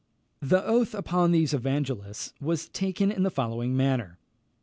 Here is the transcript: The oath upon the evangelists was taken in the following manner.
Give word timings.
The 0.41 0.65
oath 0.65 0.95
upon 0.95 1.31
the 1.31 1.43
evangelists 1.43 2.33
was 2.41 2.69
taken 2.69 3.11
in 3.11 3.21
the 3.21 3.29
following 3.29 3.77
manner. 3.77 4.17